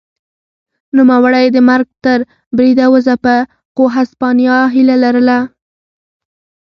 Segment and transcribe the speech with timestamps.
[0.97, 2.19] نوموړی یې د مرګ تر
[2.57, 3.35] بریده وځپه
[3.75, 5.39] خو هسپانیا هیله لرله.